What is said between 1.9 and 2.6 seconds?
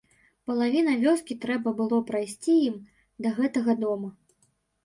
прайсці